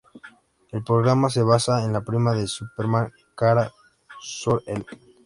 [0.71, 3.71] El programa se basa en la prima de Superman, Kara
[4.19, 4.83] Zor-El.